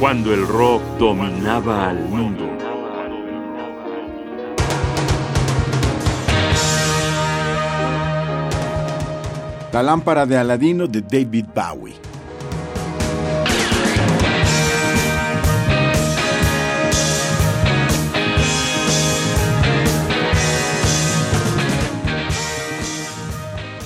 cuando 0.00 0.32
el 0.32 0.46
rock 0.48 0.82
dominaba 0.98 1.90
al 1.90 2.08
mundo. 2.08 2.48
La 9.70 9.82
lámpara 9.82 10.24
de 10.24 10.38
Aladino 10.38 10.86
de 10.86 11.02
David 11.02 11.44
Bowie. 11.54 11.94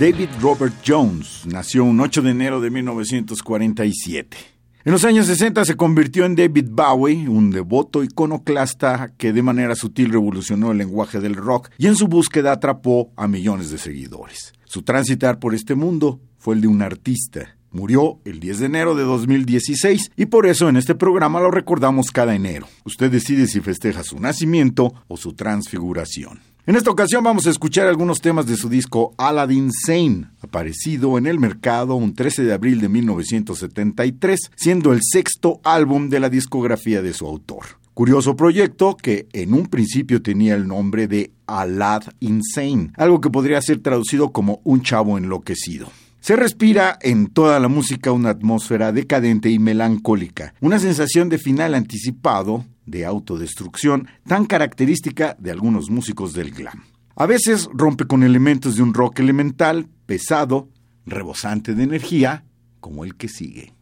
David 0.00 0.30
Robert 0.40 0.74
Jones 0.86 1.42
nació 1.44 1.84
un 1.84 2.00
8 2.00 2.22
de 2.22 2.30
enero 2.30 2.60
de 2.62 2.70
1947. 2.70 4.57
En 4.88 4.92
los 4.92 5.04
años 5.04 5.26
60 5.26 5.66
se 5.66 5.76
convirtió 5.76 6.24
en 6.24 6.34
David 6.34 6.68
Bowie, 6.70 7.28
un 7.28 7.50
devoto 7.50 8.02
iconoclasta 8.02 9.12
que 9.18 9.34
de 9.34 9.42
manera 9.42 9.74
sutil 9.74 10.10
revolucionó 10.10 10.72
el 10.72 10.78
lenguaje 10.78 11.20
del 11.20 11.34
rock 11.34 11.68
y 11.76 11.88
en 11.88 11.94
su 11.94 12.08
búsqueda 12.08 12.52
atrapó 12.52 13.12
a 13.14 13.28
millones 13.28 13.70
de 13.70 13.76
seguidores. 13.76 14.54
Su 14.64 14.80
transitar 14.84 15.40
por 15.40 15.54
este 15.54 15.74
mundo 15.74 16.22
fue 16.38 16.54
el 16.54 16.62
de 16.62 16.68
un 16.68 16.80
artista. 16.80 17.54
Murió 17.70 18.20
el 18.24 18.40
10 18.40 18.60
de 18.60 18.64
enero 18.64 18.94
de 18.94 19.02
2016 19.02 20.12
y 20.16 20.24
por 20.24 20.46
eso 20.46 20.70
en 20.70 20.78
este 20.78 20.94
programa 20.94 21.38
lo 21.38 21.50
recordamos 21.50 22.10
cada 22.10 22.34
enero. 22.34 22.66
Usted 22.86 23.10
decide 23.10 23.46
si 23.46 23.60
festeja 23.60 24.02
su 24.02 24.18
nacimiento 24.18 24.94
o 25.06 25.18
su 25.18 25.34
transfiguración. 25.34 26.40
En 26.68 26.76
esta 26.76 26.90
ocasión 26.90 27.24
vamos 27.24 27.46
a 27.46 27.50
escuchar 27.50 27.86
algunos 27.86 28.20
temas 28.20 28.44
de 28.44 28.58
su 28.58 28.68
disco 28.68 29.14
Aladdin 29.16 29.72
Sane, 29.72 30.26
aparecido 30.42 31.16
en 31.16 31.26
el 31.26 31.38
mercado 31.38 31.94
un 31.94 32.14
13 32.14 32.44
de 32.44 32.52
abril 32.52 32.82
de 32.82 32.90
1973, 32.90 34.50
siendo 34.54 34.92
el 34.92 35.00
sexto 35.02 35.62
álbum 35.64 36.10
de 36.10 36.20
la 36.20 36.28
discografía 36.28 37.00
de 37.00 37.14
su 37.14 37.26
autor. 37.26 37.64
Curioso 37.94 38.36
proyecto 38.36 38.98
que 38.98 39.28
en 39.32 39.54
un 39.54 39.68
principio 39.68 40.20
tenía 40.20 40.56
el 40.56 40.68
nombre 40.68 41.08
de 41.08 41.30
Alad 41.46 42.02
Insane, 42.20 42.92
algo 42.98 43.22
que 43.22 43.30
podría 43.30 43.62
ser 43.62 43.78
traducido 43.78 44.30
como 44.32 44.60
un 44.62 44.82
chavo 44.82 45.16
enloquecido. 45.16 45.88
Se 46.20 46.36
respira 46.36 46.98
en 47.00 47.28
toda 47.28 47.58
la 47.60 47.68
música 47.68 48.12
una 48.12 48.28
atmósfera 48.28 48.92
decadente 48.92 49.48
y 49.48 49.58
melancólica, 49.58 50.52
una 50.60 50.78
sensación 50.78 51.30
de 51.30 51.38
final 51.38 51.74
anticipado, 51.74 52.66
de 52.88 53.06
autodestrucción, 53.06 54.08
tan 54.26 54.46
característica 54.46 55.36
de 55.38 55.50
algunos 55.50 55.90
músicos 55.90 56.32
del 56.32 56.52
glam. 56.52 56.84
A 57.16 57.26
veces 57.26 57.68
rompe 57.72 58.06
con 58.06 58.22
elementos 58.22 58.76
de 58.76 58.82
un 58.82 58.94
rock 58.94 59.20
elemental, 59.20 59.88
pesado, 60.06 60.68
rebosante 61.06 61.74
de 61.74 61.82
energía, 61.82 62.44
como 62.80 63.04
el 63.04 63.16
que 63.16 63.28
sigue. 63.28 63.74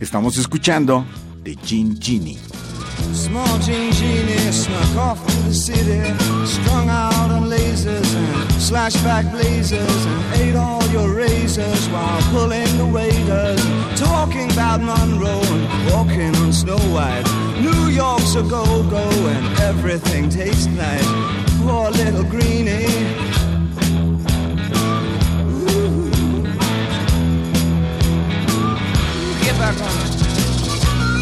Estamos 0.00 0.38
escuchando 0.38 1.04
The 1.42 1.56
Gin 1.56 2.00
Genie. 2.00 2.45
Small 3.14 3.58
Jean 3.58 3.92
Genie 3.92 4.52
snuck 4.52 4.96
off 4.96 5.26
to 5.26 5.36
the 5.42 5.54
city, 5.54 6.02
strung 6.46 6.88
out 6.88 7.30
on 7.30 7.48
lasers 7.48 8.14
and 8.14 8.50
slashback 8.52 9.30
blazers, 9.30 10.06
and 10.06 10.34
ate 10.40 10.56
all 10.56 10.84
your 10.88 11.14
razors 11.14 11.88
while 11.88 12.20
pulling 12.30 12.78
the 12.78 12.86
waiters, 12.86 13.62
talking 13.98 14.50
about 14.52 14.80
Monroe 14.80 15.40
and 15.42 15.90
walking 15.92 16.34
on 16.36 16.52
Snow 16.52 16.78
White. 16.94 17.24
New 17.60 17.88
York's 17.88 18.34
a 18.34 18.42
go-go 18.42 19.08
and 19.28 19.58
everything 19.60 20.28
tastes 20.28 20.66
nice. 20.66 21.06
Poor 21.62 21.90
little 21.90 22.24
greenie. 22.24 22.86
Back 29.58 29.80
on. 29.80 29.88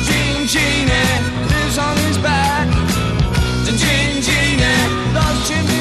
Jean 0.04 0.46
Genie 0.48 1.33
on 1.78 1.96
his 2.06 2.18
back. 2.18 2.68
The 3.64 3.72
Gin 3.72 4.22
Genie 4.22 5.14
loves 5.14 5.73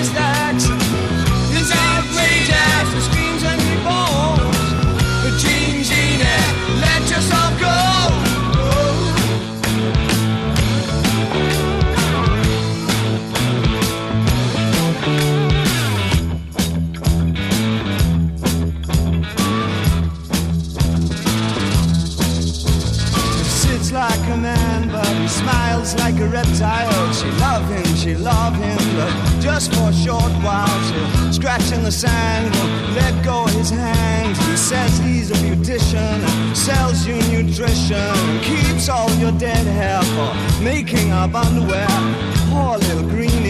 short 29.94 30.32
while. 30.44 31.32
Scratch 31.32 31.72
in 31.72 31.84
the 31.84 31.92
sand, 31.92 32.54
will 32.56 32.96
let 32.96 33.14
go 33.24 33.46
his 33.48 33.70
hand. 33.70 34.36
He 34.50 34.58
says 34.58 34.98
he's 35.00 35.32
a 35.32 35.36
beautician, 35.36 36.18
sells 36.56 37.06
you 37.06 37.16
nutrition, 37.32 38.40
keeps 38.42 38.90
all 38.90 39.12
your 39.16 39.32
dead 39.34 39.66
hair 39.66 40.02
for 40.16 40.64
making 40.64 41.12
up 41.12 41.34
underwear. 41.36 41.88
Poor 42.50 42.78
little 42.78 43.08
greenie. 43.10 43.43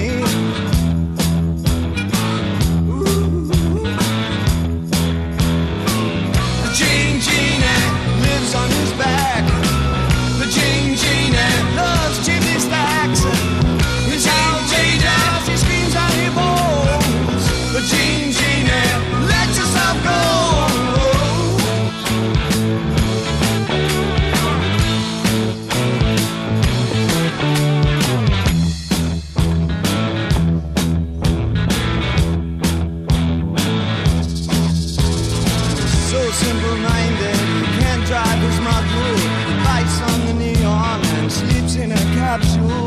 sure. 42.43 42.82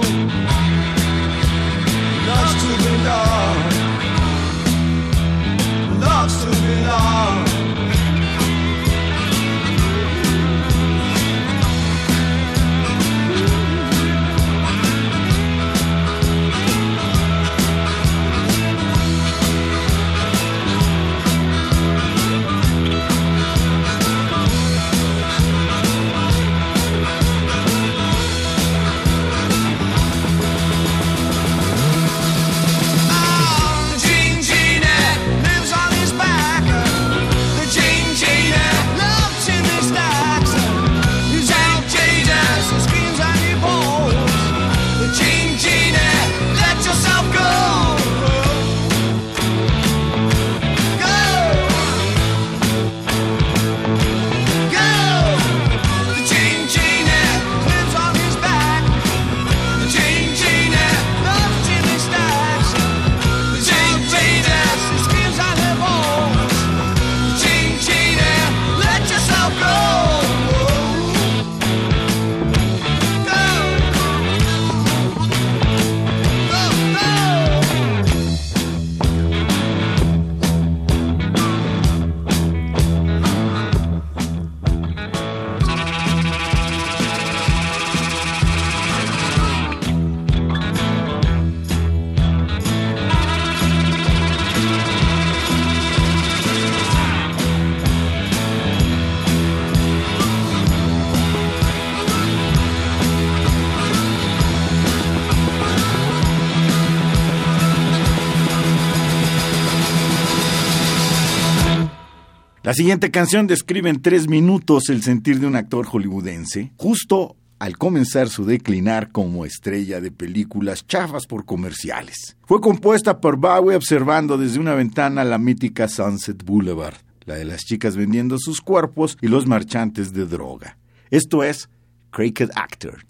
La 112.66 112.74
siguiente 112.74 113.12
canción 113.12 113.46
describe 113.46 113.90
en 113.90 114.02
tres 114.02 114.26
minutos 114.26 114.88
el 114.88 115.04
sentir 115.04 115.38
de 115.38 115.46
un 115.46 115.54
actor 115.54 115.86
hollywoodense, 115.86 116.72
justo 116.76 117.36
al 117.60 117.78
comenzar 117.78 118.28
su 118.28 118.44
declinar 118.44 119.12
como 119.12 119.46
estrella 119.46 120.00
de 120.00 120.10
películas 120.10 120.84
chafas 120.84 121.28
por 121.28 121.44
comerciales. 121.44 122.36
Fue 122.44 122.60
compuesta 122.60 123.20
por 123.20 123.36
Bowie 123.36 123.76
observando 123.76 124.36
desde 124.36 124.58
una 124.58 124.74
ventana 124.74 125.22
la 125.22 125.38
mítica 125.38 125.86
Sunset 125.86 126.42
Boulevard, 126.42 126.96
la 127.24 127.36
de 127.36 127.44
las 127.44 127.60
chicas 127.60 127.94
vendiendo 127.94 128.36
sus 128.36 128.60
cuerpos 128.60 129.16
y 129.22 129.28
los 129.28 129.46
marchantes 129.46 130.12
de 130.12 130.26
droga. 130.26 130.76
Esto 131.12 131.44
es 131.44 131.68
Cracked 132.10 132.50
Actor. 132.56 133.06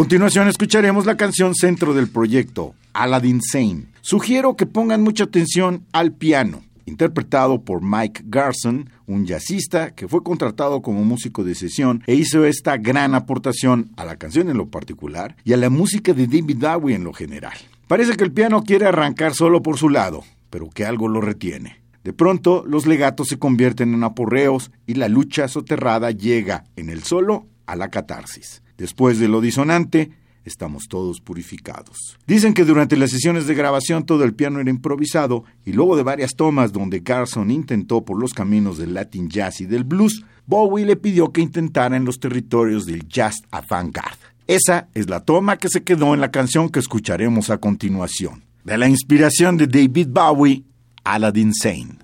Continuación 0.00 0.48
escucharemos 0.48 1.04
la 1.04 1.18
canción 1.18 1.54
centro 1.54 1.92
del 1.92 2.08
proyecto, 2.08 2.74
Aladdin 2.94 3.42
Sane. 3.42 3.84
Sugiero 4.00 4.56
que 4.56 4.64
pongan 4.64 5.02
mucha 5.02 5.24
atención 5.24 5.84
al 5.92 6.12
piano, 6.12 6.62
interpretado 6.86 7.60
por 7.60 7.82
Mike 7.82 8.22
Garson, 8.24 8.88
un 9.06 9.26
jazzista 9.26 9.94
que 9.94 10.08
fue 10.08 10.22
contratado 10.22 10.80
como 10.80 11.04
músico 11.04 11.44
de 11.44 11.54
sesión 11.54 12.02
e 12.06 12.14
hizo 12.14 12.46
esta 12.46 12.78
gran 12.78 13.14
aportación 13.14 13.90
a 13.98 14.06
la 14.06 14.16
canción 14.16 14.48
en 14.48 14.56
lo 14.56 14.70
particular 14.70 15.36
y 15.44 15.52
a 15.52 15.58
la 15.58 15.68
música 15.68 16.14
de 16.14 16.26
David 16.26 16.56
Bowie 16.56 16.96
en 16.96 17.04
lo 17.04 17.12
general. 17.12 17.58
Parece 17.86 18.16
que 18.16 18.24
el 18.24 18.32
piano 18.32 18.64
quiere 18.64 18.86
arrancar 18.86 19.34
solo 19.34 19.62
por 19.62 19.76
su 19.76 19.90
lado, 19.90 20.24
pero 20.48 20.70
que 20.70 20.86
algo 20.86 21.08
lo 21.08 21.20
retiene. 21.20 21.82
De 22.04 22.14
pronto, 22.14 22.64
los 22.66 22.86
legatos 22.86 23.28
se 23.28 23.38
convierten 23.38 23.92
en 23.92 24.02
aporreos 24.02 24.70
y 24.86 24.94
la 24.94 25.10
lucha 25.10 25.46
soterrada 25.46 26.10
llega, 26.10 26.64
en 26.76 26.88
el 26.88 27.02
solo, 27.02 27.48
a 27.66 27.76
la 27.76 27.90
catarsis. 27.90 28.62
Después 28.80 29.18
de 29.18 29.28
lo 29.28 29.42
disonante, 29.42 30.10
estamos 30.46 30.88
todos 30.88 31.20
purificados. 31.20 32.16
Dicen 32.26 32.54
que 32.54 32.64
durante 32.64 32.96
las 32.96 33.10
sesiones 33.10 33.46
de 33.46 33.54
grabación 33.54 34.06
todo 34.06 34.24
el 34.24 34.32
piano 34.32 34.58
era 34.58 34.70
improvisado 34.70 35.44
y 35.66 35.74
luego 35.74 35.98
de 35.98 36.02
varias 36.02 36.34
tomas 36.34 36.72
donde 36.72 37.02
Carson 37.02 37.50
intentó 37.50 38.06
por 38.06 38.18
los 38.18 38.32
caminos 38.32 38.78
del 38.78 38.94
Latin 38.94 39.28
Jazz 39.28 39.60
y 39.60 39.66
del 39.66 39.84
blues, 39.84 40.24
Bowie 40.46 40.86
le 40.86 40.96
pidió 40.96 41.30
que 41.30 41.42
intentara 41.42 41.94
en 41.94 42.06
los 42.06 42.20
territorios 42.20 42.86
del 42.86 43.06
jazz 43.06 43.36
avant-garde. 43.50 44.16
Esa 44.46 44.88
es 44.94 45.10
la 45.10 45.20
toma 45.20 45.58
que 45.58 45.68
se 45.68 45.82
quedó 45.82 46.14
en 46.14 46.22
la 46.22 46.30
canción 46.30 46.70
que 46.70 46.80
escucharemos 46.80 47.50
a 47.50 47.58
continuación. 47.58 48.44
De 48.64 48.78
la 48.78 48.88
inspiración 48.88 49.58
de 49.58 49.66
David 49.66 50.08
Bowie, 50.08 50.64
Aladdin 51.04 51.52
Sane. 51.52 51.98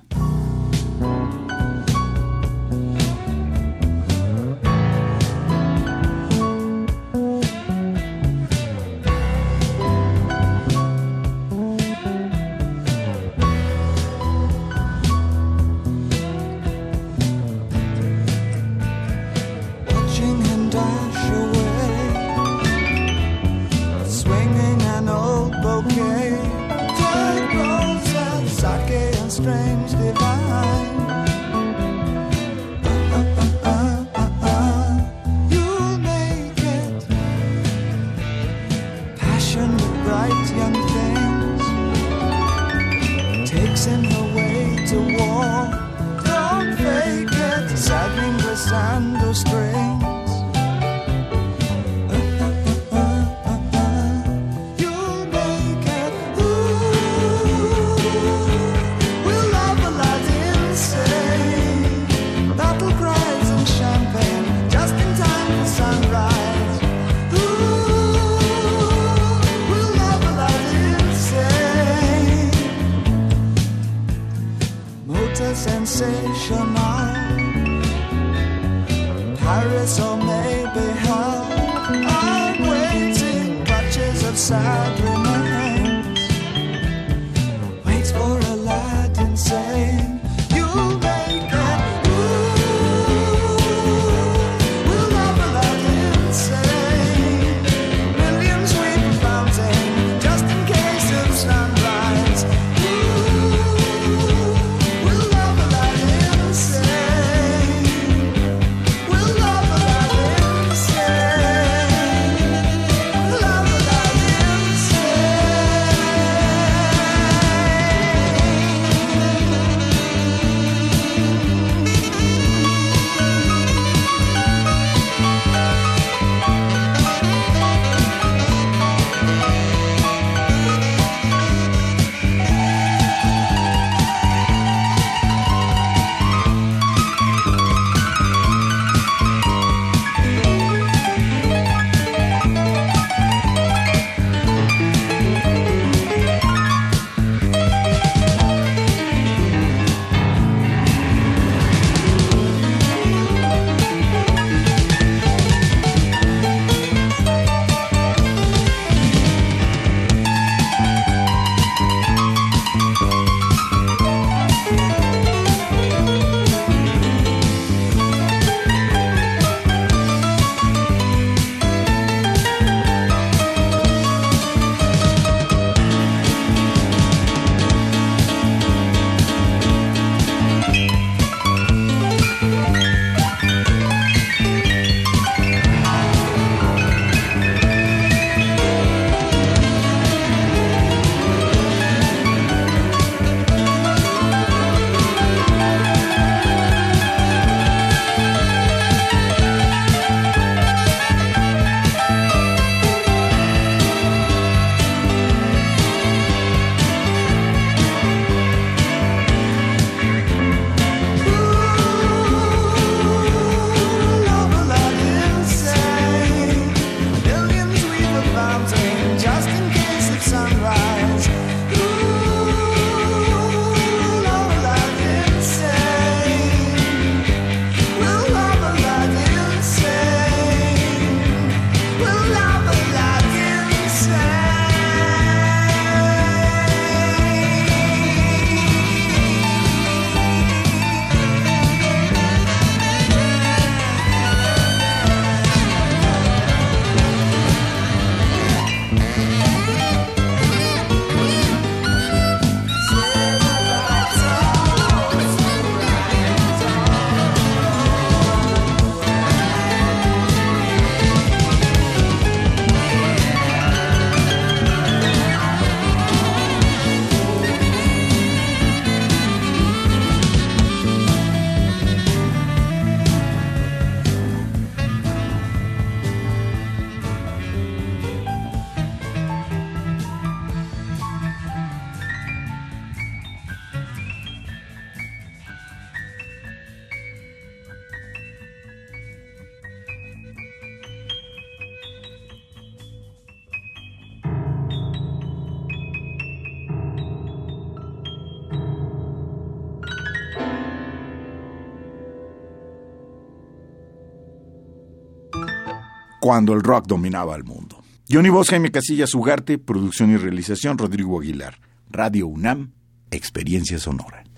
cuando 306.27 306.55
el 306.55 306.63
rock 306.65 306.89
dominaba 306.89 307.37
el 307.37 307.45
mundo. 307.45 307.85
Johnny 308.11 308.31
Bosch, 308.31 308.51
Jaime 308.51 308.73
Casillas 308.73 309.15
Ugarte, 309.15 309.59
producción 309.59 310.11
y 310.11 310.17
realización 310.17 310.77
Rodrigo 310.77 311.21
Aguilar. 311.21 311.61
Radio 311.89 312.27
UNAM, 312.27 312.73
experiencia 313.13 313.79
sonora. 313.79 314.26